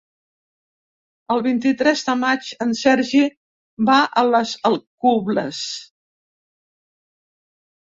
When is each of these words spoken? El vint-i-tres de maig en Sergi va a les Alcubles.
El 1.35 1.43
vint-i-tres 1.47 2.01
de 2.07 2.15
maig 2.21 2.47
en 2.65 2.73
Sergi 2.79 3.21
va 3.91 3.99
a 4.23 4.25
les 4.31 4.55
Alcubles. 4.73 5.63